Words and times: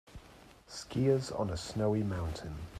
Skiiers 0.67 1.31
on 1.39 1.51
a 1.51 1.57
snowy 1.57 2.01
mountain. 2.01 2.55